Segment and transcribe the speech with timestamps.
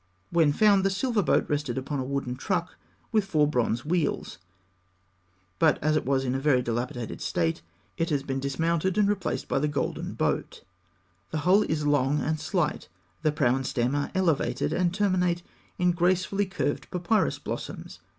[0.31, 2.75] When found, the silver boat rested upon a wooden truck
[3.11, 4.39] with four bronze wheels;
[5.59, 7.61] but as it was in a very dilapidated state,
[7.97, 10.63] it has been dismounted and replaced by the golden boat
[11.29, 11.39] (fig.
[11.39, 11.39] 307).
[11.39, 12.87] The hull is long and slight,
[13.21, 15.43] the prow and stem are elevated, and terminate
[15.77, 17.99] in gracefully curved papyrus blossoms.